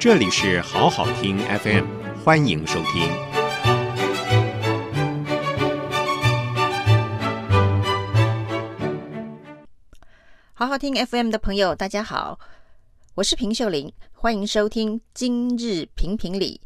[0.00, 1.84] 这里是好好听 FM，
[2.24, 3.10] 欢迎收听。
[10.54, 12.38] 好好听 FM 的朋友，大家好，
[13.16, 16.60] 我是平秀玲，欢迎收听今日评评理。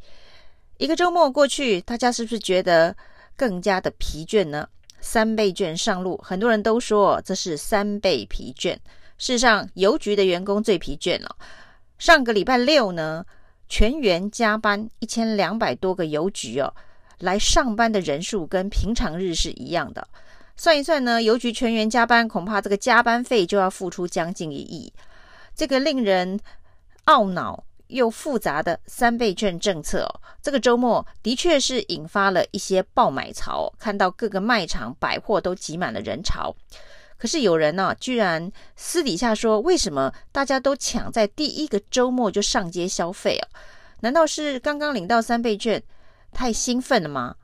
[0.77, 2.95] 一个周末过去，大家是不是觉得
[3.35, 4.69] 更加的疲倦呢？
[5.01, 8.75] 三倍券上路，很多人都说这是三倍疲倦。
[9.17, 11.35] 事实上，邮局的员工最疲倦了。
[12.03, 13.25] 上个礼拜六呢，
[13.69, 16.75] 全员加班，一千两百多个邮局哦，
[17.21, 20.09] 来上班的人数跟平常日是一样的。
[20.57, 24.93] 算一算呢，邮局全员加班，恐怕这个加班费就要付出将近一亿。
[25.55, 26.41] 这个令人
[27.07, 30.11] 懊恼又复杂的三倍券政策哦，
[30.43, 36.53] 这个周末的确是引发了一些爆买潮，看到各个卖场、百货都挤满了人潮。
[37.23, 43.47] 可是有人呢、居然私底下说，为什么大家都抢在第一个周末就上街消费啊？
[44.01, 45.81] 难道是刚刚领到三倍券
[46.33, 47.37] 太兴奋了吗？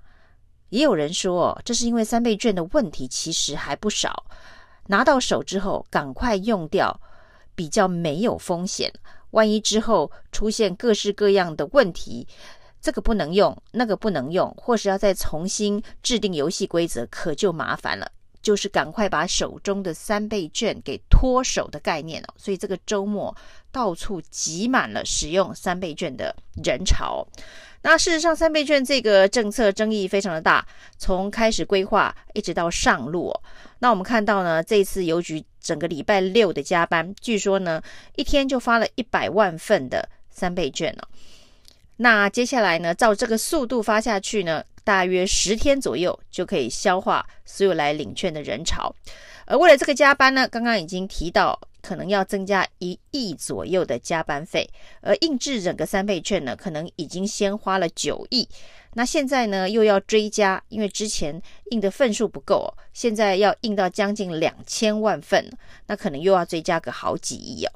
[0.70, 4.26] 也有人说，这是因为三倍券的问题其实还不少，
[4.88, 7.00] 拿到手之后赶快用掉，
[7.54, 8.92] 比较没有风险。
[9.30, 12.26] 万一之后出现各式各样的问题，
[12.80, 18.10] 这个不能用，那个不能用，或是要再重新制定游戏规则，可就麻烦了。
[18.48, 22.32] 就是赶快把手中的三倍券给脱手的概念哦。
[22.38, 23.36] 所以这个周末
[23.70, 27.28] 到处挤满了使用三倍券的人潮。
[27.82, 33.30] 那事实上，三倍券这个政策争议非常的大，从开始规划一直到上路。
[33.80, 37.82] 那我们看到呢，这次邮局整个礼拜六的加班，据说呢
[38.16, 41.04] 一天就发了一百万份的三倍券哦。
[41.98, 48.92] 那接下来呢，照这个速度发下去呢，大约十天左右就可以消化所有来领券的人潮。
[49.46, 51.60] 而为了这个加班呢，刚刚已经提到。
[51.80, 54.69] 可能要增加一亿左右的加班费，
[55.00, 58.46] 而印制整个三倍券呢，可能已经先花了九亿。
[58.94, 65.48] 那现在呢，又要追加，因为之前印的份数不够，现在要印到将近两千万份，
[65.86, 67.72] 那可能又要追加个好几亿哦。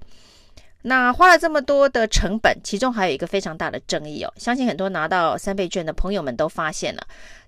[0.82, 4.32] 那花了这么多的成本，其中还有一个非常大的争议哦。
[4.36, 7.06] 相信很多拿到三倍券的朋友们都发现了，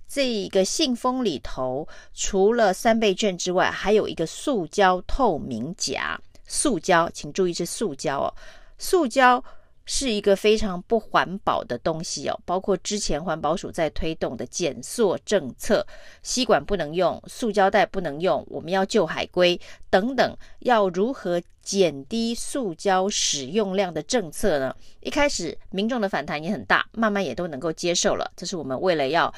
[0.08, 6.18] 这一个信封里头除了三倍券之外，还有一个塑胶透明夹。
[6.46, 8.34] 塑胶，请注意是塑胶哦。
[8.78, 9.42] 塑胶
[9.86, 15.86] 是一个非常不环保的东西哦，包括之前环保署在推动的减塑政策，
[16.22, 24.74] 吸管不能用，塑胶袋不能用，我们要救海龟等等，要如何减低塑胶使用量的政策呢？
[25.00, 28.30] 一开始民众的反弹也很大，慢慢也都能够接受了。
[28.36, 29.32] 这是我们为了要。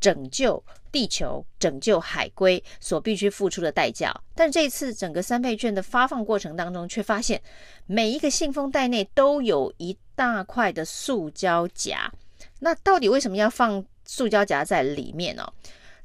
[0.00, 7.40] 拯救地球、拯救海龟所必须付出的代价，但这次整个三倍券的发放过程当中，却发现
[7.86, 12.10] 每一个信封袋内都有一大块的塑胶夹。
[12.58, 15.46] 那到底为什么要放塑胶夹在里面呢？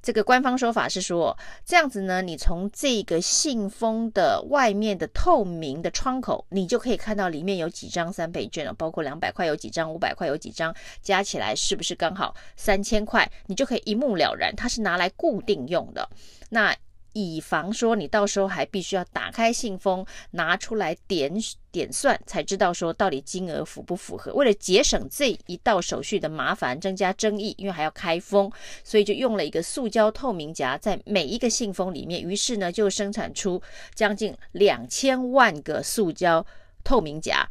[0.05, 1.35] 这个官方说法是说，
[1.66, 10.71] 这样子呢，你从这个信封的外面的透明的窗口，你就可以看到里面有几张三倍券了，包括两百块有几张，五百块有几张，
[11.01, 13.27] 加起来是不是刚好三千块？
[13.47, 16.07] 你就可以一目了然，它是拿来固定用的。
[16.49, 16.72] 那。
[17.16, 21.34] 以防说你到时候还必须要打开信封拿出来点
[21.72, 24.34] 点算，才知道说到底金额符不符合。
[24.34, 28.52] 为了节省这一道手续的麻烦，增加争议，因为还要开封，
[28.84, 32.22] 所以就用了一个塑胶透明夹在每一个信封里面。
[32.22, 33.62] 于是呢，就生产出
[33.94, 36.46] 将近两千万个塑胶
[36.84, 37.47] 透明夹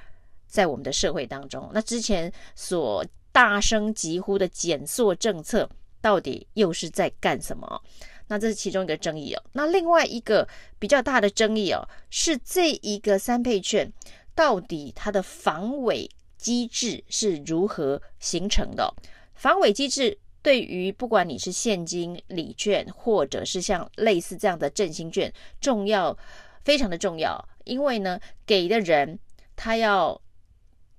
[0.47, 1.71] 在我们的社会当中。
[1.73, 3.03] 那之前所
[3.33, 5.67] 大声疾呼的减塑政策，
[6.03, 7.81] 到底又是在干什么？
[8.29, 9.43] 那这是其中一个争议哦。
[9.53, 10.47] 那另外一个
[10.79, 13.93] 比较大的争议哦，是这一个三倍券
[14.35, 18.95] 到底它的防伪机制是如何形成的？
[19.35, 26.17] 防伪机制对于不管你是现金礼券，或者是像类似这样的振兴券，重要，
[26.65, 29.19] 非常的重要，因为呢，给的人
[29.57, 30.21] 他要。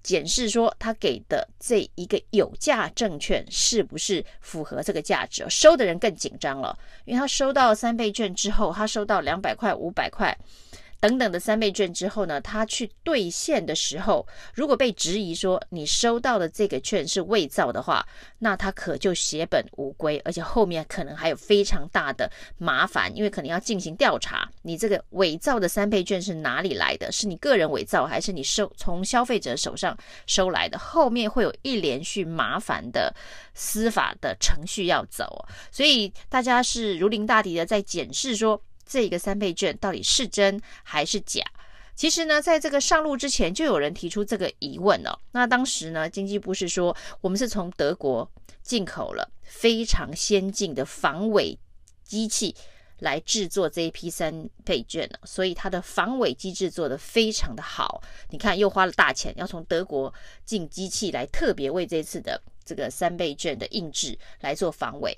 [0.06, 5.44] 检视说他给的这一个有价证券是不是符合这个价值？
[5.50, 10.38] 收的人更紧张了，因为他收到三倍券之后，他收到两百块、五百块。
[11.06, 18.04] 等等的三倍券之后呢，他去兑现的时候，如果被质疑说你收到的这个券是伪造的话，
[18.40, 27.12] 那他可就血本无归，而且后面可能还有非常大的麻烦，因为可能要进行调查，你这个伪造的三倍券是哪里来的？
[27.12, 30.76] 是你个人伪造，还是你收从消费者手上收来的？
[30.80, 33.14] 后面会有一连续麻烦的
[33.54, 38.60] 司法的程序要走，所以大家是如临大敌的在检视说。
[38.86, 41.42] 这个三倍券到底是真还是假？
[41.96, 45.18] 其实呢，在这个上路之前，就有人提出这个疑问了。
[45.32, 48.30] 那当时呢，经济部是说，我们是从德国
[48.62, 51.58] 进口了非常先进的防伪
[52.04, 52.54] 机器
[53.00, 58.04] 来制作这一批三倍券呢，所以它的防伪机制做得非常的好。
[58.30, 65.18] 你看，又花了大钱，要从德国进机器来特别为这次的这个三倍券的印制来做防伪。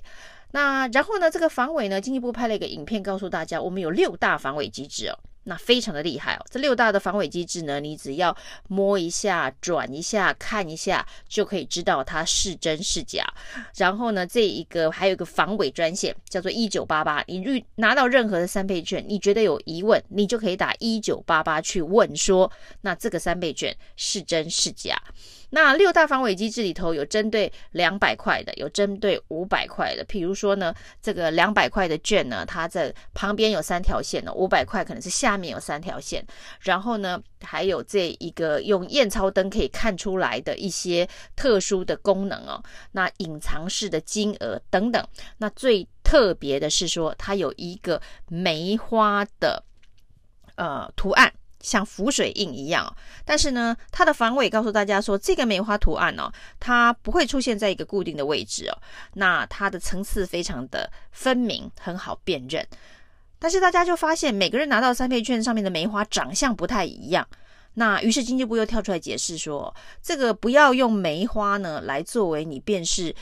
[0.52, 5.18] 那然后呢，这个防伪呢，经济部拍了一个影片告诉大家，我们有六大防伪机制哦。
[5.44, 6.44] 那非常的厉害哦！
[6.50, 8.36] 这六大的防伪机制呢，你只要
[8.68, 13.24] 摸一下、转一下、看一下，就可以知道它是真是假。
[13.76, 17.24] 然后呢，这一个还有一个防伪专线，叫做一九八八。
[17.26, 22.52] 你遇拿到任何的三倍券，你觉得有疑问，你就可以打一九八八去问说，
[22.82, 25.00] 那这个三倍券是真是假？
[25.50, 30.04] 那六大防伪机制里头有针对两百块的，有针对五百块的。
[30.04, 36.24] 譬如说呢，这个两百块的券呢，它在旁边有三条线呢；五百块可能是下面有三条线。
[36.60, 42.62] 然后呢，还有这一个用验钞灯可以看出来的一些特殊的功能哦。
[42.92, 45.02] 那隐藏式的金额等等。
[45.38, 49.62] 那最特别的是说，它有一个梅花的
[50.56, 51.32] 呃图案。
[51.68, 58.78] 像浮水印一样，但是呢，它的防伪告诉大家说，这个梅花图案哦，它不会出现在一个固定的位置哦，
[59.14, 62.66] 那它的层次非常的分明，很好辨认。
[63.38, 67.28] 但是大家就发现，每个人拿到三倍券上面的梅花长相不太一样，
[67.74, 69.72] 那于是经济部又跳出来解释说，
[70.02, 73.14] 这个不要用梅花呢来作为你辨识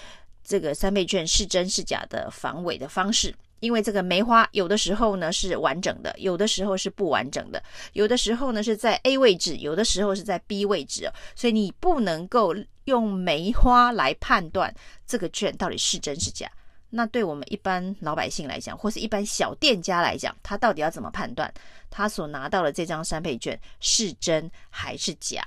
[0.44, 3.34] 这个三倍券是真是假的防伪的方式。
[3.60, 7.62] 因为这个梅花有的时候呢是完整的，有的时候是不完整的，
[7.94, 12.54] 有的时候呢是在 A 位置，有的时候是在 B 位置，所以你不能够
[12.84, 14.74] 用梅花来判断
[15.06, 16.50] 这个券到底是真是假。
[16.90, 21.52] 那对我们一般老百姓来讲，或是一般小店家来讲，他到底要怎么判断
[21.90, 25.42] 他所拿到的这张三倍券是真还是假？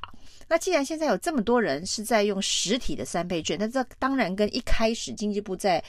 [0.49, 5.81] 那既然现在有这么多人是在用实体的三倍券，那这当然跟一开始经济部在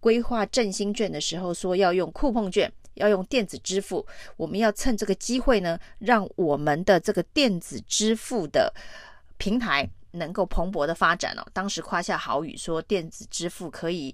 [0.00, 4.04] 规划振兴券的时候说要用酷碰券，要用电子支付，
[4.36, 8.74] 我们要趁这个机会呢，让我们的这个电子支付的
[9.36, 11.46] 平台能够蓬勃的发展哦。
[11.52, 14.12] 当时夸下好语说，电子支付可以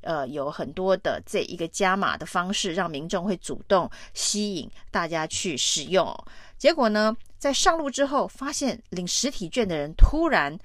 [0.00, 6.16] 呃有很多的这一个加码的方式，让民众会主动吸引大家去使用。
[6.56, 10.56] 结果呢，在上路之后，发现领实体券的人突然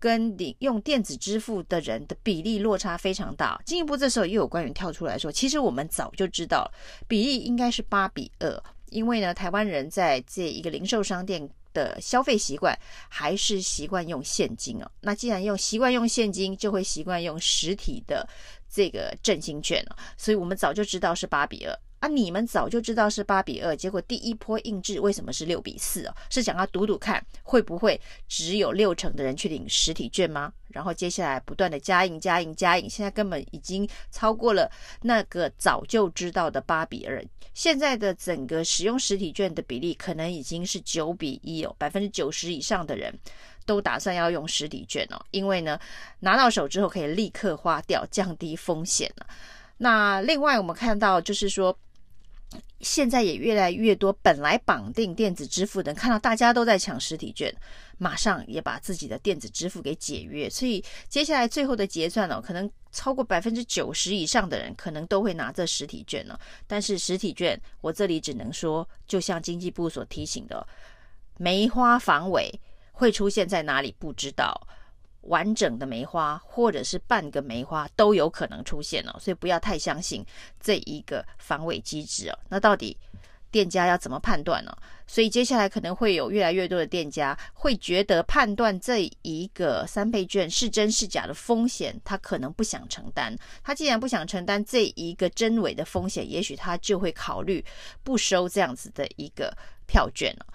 [0.00, 3.62] 跟领用电子支付的人的比例落差非常大。
[3.64, 6.68] 进一步，这时候又有官员跳出来说，其实我们早就知道
[7.06, 12.76] 比例应该是八比二，因为呢，台湾人在这一个零售商店的消费习惯
[13.08, 14.90] 还是习惯用现金哦。
[15.02, 18.28] 那既然用习惯用现金，就会习惯用实体的
[18.68, 21.78] 这个振兴券了，所以我们早就知道是八比二。
[22.00, 22.08] 啊！
[22.08, 26.14] 你们早就知道是八比二，结果第一波印制为什么是六比四哦？
[26.28, 27.98] 是想要赌赌看会不会
[28.28, 30.52] 只有六成的人去领实体券吗？
[30.68, 34.70] 然后接下来不断的加印、加印、加印，现在根本已经超过了
[35.00, 37.24] 那个早就知道的八比二。
[37.54, 43.10] 现在的整个使用实体券的比例可能已经是九比一哦，百分之九十以上的人
[43.64, 45.80] 都打算要用实体券哦，因为呢
[46.20, 49.26] 拿到手之后可以立刻花掉，降低风险了。
[49.78, 51.74] 那另外我们看到就是说。
[52.80, 57.52] 现在也越来越多，本来绑定电子支付的，看到大家都在抢实体券，
[57.98, 60.48] 马上也把自己的电子支付给解约。
[60.48, 66.38] 所以接下来最后的结算哦，可能超过百分之九十以上的人可能都会拿着实体券了。
[66.66, 70.64] 但是实体券，我这里只能说，就像经济部所提醒的，
[71.38, 72.52] 梅花防伪
[72.92, 74.65] 会出现在哪里不知道。
[75.28, 80.24] 完整的梅花或者是半个梅花都有可能出现哦，所以不要太相信
[80.60, 82.38] 这一个防伪机制哦。
[82.48, 82.96] 那到底
[83.50, 84.76] 店家要怎么判断呢？
[85.06, 93.34] 所以接下来可能会有越来越多的店家会觉得判断这一个三倍券是真是假的风险，他可能不想承担。
[93.62, 97.64] 他既然不想承担这一个真伪的风险，也许他就会考虑
[98.02, 99.56] 不收这样子的一个
[99.86, 100.46] 票券了。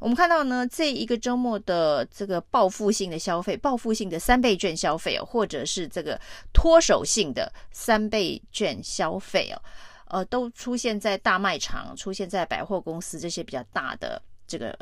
[0.00, 6.18] 我们看到呢，这一个周末的这个报复性的消费，报复性的三倍券消费哦，或者是这个
[6.54, 9.62] 脱手性的三倍券消费哦，
[10.06, 14.74] 呃，都出现在大卖场、出现在百货公司这些比较大的这个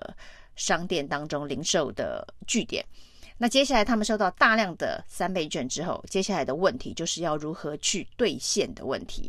[0.55, 2.85] 商店当中，零售的据点。
[3.37, 9.29] 那接下来他们收到大量的三倍券之后，接下来的问题就是要如何去兑现的问题。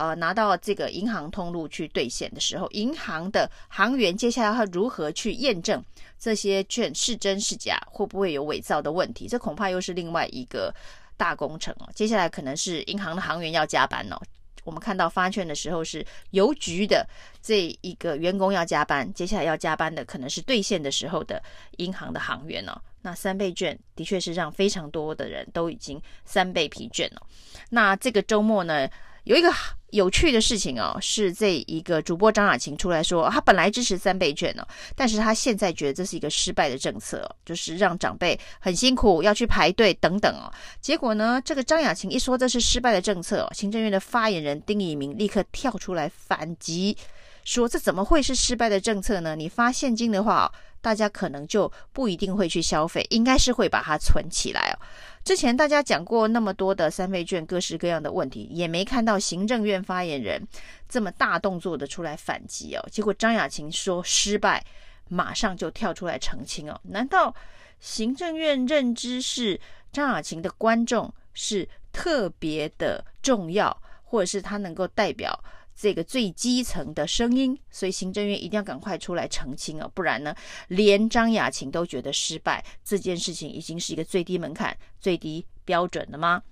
[0.00, 5.84] 呃，拿到这个银行通路去兑现的时候，银行的行员接下来要如何去验证
[6.18, 9.28] 这些券是真是假，会不会有伪造的问题？
[9.28, 10.74] 这恐怕又是另外一个
[11.18, 11.88] 大工程哦。
[11.94, 14.16] 接下来可能是银行的行员要加班哦，
[14.64, 17.06] 我们看到发券的时候是邮局的
[17.42, 21.42] 这一个员工要加班，接下来要加班的可能是兑现的时候的
[21.76, 22.80] 银行的行员哦。
[23.02, 27.20] 那三倍券的确是让非常多的人都已经三倍疲倦了。
[27.68, 28.88] 那这个周末呢，
[29.24, 29.52] 有一个
[29.92, 40.50] 有趣的事情哦，是这一个主播张雅琴出来说，他本来支持三倍券哦，但是他现在觉得这是一个失败的政策，就是让长辈很辛苦要去排队等等哦。
[40.80, 46.96] 结果呢，这个张雅琴一说这是失败的政策，行政院的发言人丁怡铭立刻跳出来反击，
[47.44, 49.34] 说这怎么会是失败的政策呢？
[49.34, 54.78] 你发现金的话，大家可能就不一定会去消费，应该是会把它存起来哦。
[55.22, 60.42] 之前大家讲过那么多的三倍券，各式各样的问题，也没看到行政院发言人
[60.88, 62.88] 这么大动作的出来反击哦。
[62.90, 64.64] 结果张雅琴说失败，
[65.08, 66.80] 马上就跳出来澄清哦。
[66.84, 67.34] 难道
[67.80, 69.60] 行政院认知是
[69.92, 75.38] 张雅琴的观众是特别的重要，或者是他能够代表？
[75.80, 80.34] 这个最基层的声音，所以行政院一定要赶快出来澄清哦，不然呢，
[80.68, 86.42] 连张雅琴都觉得失败，这件事情已经是一个最低门槛、最低标准了吗？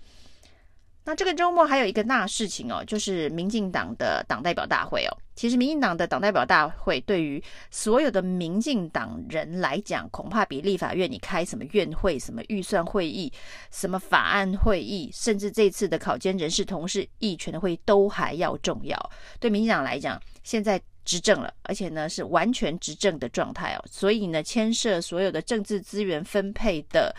[1.04, 5.12] 那这个周末还有一个大事情哦，就是民进党的党代表大会哦。
[5.38, 7.40] 其实民进党的党代表大会对于
[7.70, 13.32] 所有的民进党人来讲，恐怕比立法院你开什么院会、什么预算会议、
[13.70, 18.98] 什么法案会议，甚至这次的考监人事同事议权的会议都还要重要。
[19.38, 27.14] 对民进党来讲，现在执政了，而且呢是完全执政的状态哦，所以呢牵涉所有的政治资源分配的。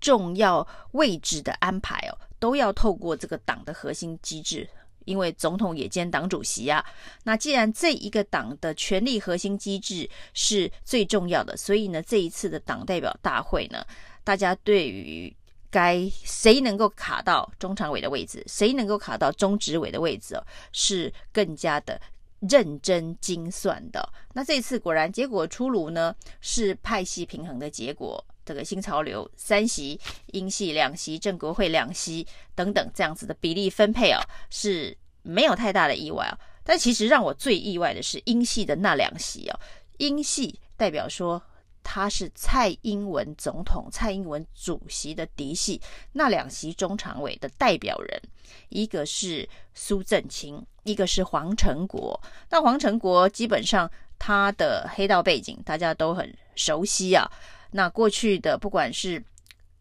[0.00, 4.68] 重要位置的安排哦，都要透过这个党的核心机制，
[5.04, 6.84] 因为总统也兼党主席啊。
[7.22, 13.84] 那既然这一个党的权力核心机制是最重要的，所以呢，这一次的党代表大会呢，
[14.22, 15.34] 大家对于
[15.70, 22.00] 该谁能够卡到中常委的位置，谁能够卡到中执委的位置哦，是更加的
[22.40, 24.08] 认真精算的。
[24.32, 28.24] 那这一次果然结果出炉呢，是派系平衡的结果。
[28.44, 29.98] 这个新潮流三席，
[30.32, 34.20] 英系两席，正国会两席等等这样子的比例分配哦，
[34.50, 36.38] 是没有太大的意外哦。
[36.62, 39.60] 但其实让我最意外的是英系的那两席哦，
[39.98, 41.42] 英系代表说
[41.82, 45.80] 他是蔡英文总统、蔡英文主席的嫡系，
[46.12, 48.22] 那两席中常委的代表人，
[48.70, 52.18] 一个是苏正清，一个是黄成国。
[52.48, 57.30] 那黄成国基本上他的黑道背景大家都很熟悉啊。
[57.76, 59.20] 那过去的不管是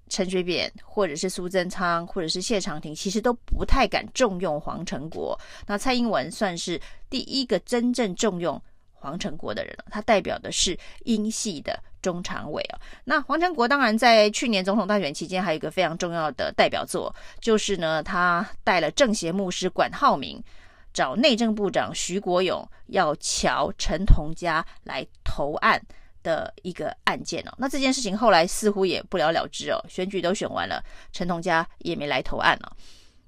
[0.10, 5.40] 陈水扁，或者是苏贞昌，或者是谢长廷，其实都不太敢重用黄成国。
[5.68, 8.60] 那蔡英文算是第一个真正重用
[8.92, 9.86] 黄成国的人了。
[9.92, 12.82] 他代表的是英系的中常委啊。
[13.04, 20.44] 那黄成国当然在去年总统大选期间，还有一个非常重要的代表作，就是呢，他带了政协牧师管浩明，
[20.92, 25.80] 找内政部长徐国勇要乔陈同佳来投案。
[26.24, 32.72] 的一个案件哦，那这件事情后来似乎也不了了之哦，选举都选完了，陈同佳也没来投案哦。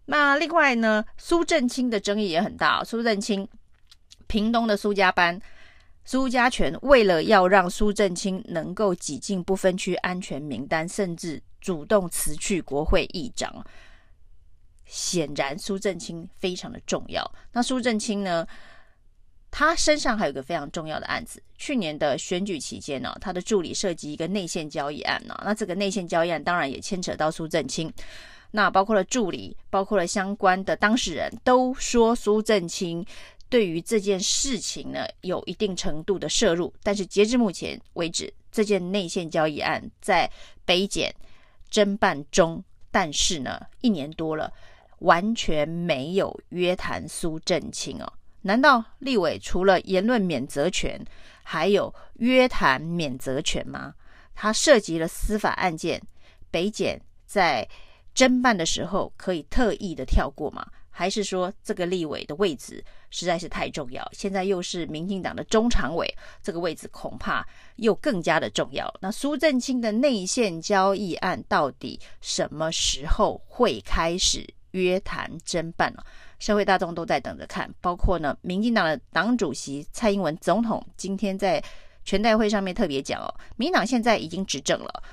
[0.05, 3.47] 那另外呢，苏震清的争议也很大哦，苏震清，
[4.27, 5.39] 屏东的苏家班，
[6.03, 13.65] 苏家全为了要让苏震清能够挤进不分区安全名单，甚至主动辞去国会议长。
[14.85, 17.29] 显然苏震清非常的重要。
[17.51, 18.45] 那苏震清呢？
[19.57, 27.89] 他身上还有一个非常重要的案子，去年的选举期间呢，他的助理涉及一个内线交易案呢，那这个内线交易案当然也牵扯到苏正清，
[28.51, 33.05] 那包括了助理，包括了相关的当事人都说苏正清
[33.47, 40.29] 对于这件事情呢有一定程度的涉入，但是截至目前为止，这件内线交易案在
[40.65, 41.15] 北检
[41.71, 44.51] 侦办中，但是呢一年多了，
[44.99, 48.13] 完全没有约谈苏正清哦。
[48.45, 51.03] 难道立委除了言论免责权，
[51.41, 53.95] 还有约谈免责权吗？
[54.35, 55.99] 他涉及了司法案件，
[56.51, 57.67] 北检在
[58.13, 60.63] 侦办的时候可以特意的跳过吗？
[60.91, 64.07] 还是说这个立委的位置实在是太重要？
[64.13, 66.07] 现在又是民进党的中常委，
[66.43, 67.43] 这个位置恐怕
[67.77, 68.93] 又更加的重要。
[69.01, 76.03] 那苏正清的内线交易案到底什么时候会开始约谈侦办呢？
[76.45, 81.59] 社会大众都在等着看，包括呢，民进党的党主席蔡英文总统今天在
[82.03, 85.03] 全代会上面特别讲哦，民党现在已经执政了，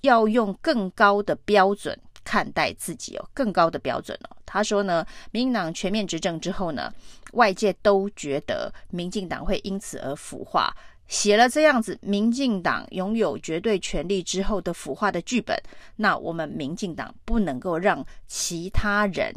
[0.00, 4.36] 要用更高的标准看待自己哦，更高的标准哦。
[4.44, 6.92] 他说呢，民进党全面执政之后呢，
[7.34, 10.74] 外界都觉得民进党会因此而腐化，
[11.06, 15.56] 写了这样子，民进党拥有绝对权力之后的腐化的剧本，
[15.94, 19.32] 那我们民进党不能够让其他人。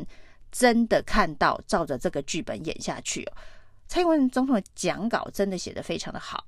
[0.54, 3.34] 真的看到照着这个剧本演下去哦。
[3.88, 6.46] 蔡英文总统的讲稿真的写得非常的好，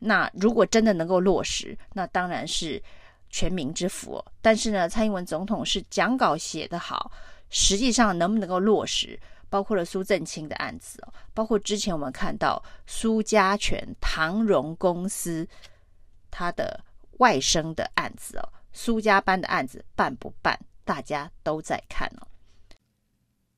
[0.00, 2.82] 那如果真的能够落实，那当然是
[3.30, 4.24] 全民之福哦。
[4.40, 7.12] 但是呢，蔡英文总统是讲稿写得好，
[7.50, 9.18] 实际上能不能够落实，
[9.48, 15.46] 包括了苏正清的案子哦，包括之前我们看到苏家全、唐荣公司
[16.30, 16.82] 他的
[17.18, 22.26] 外甥的案子哦，苏家班的案子办不办，大家都在看哦。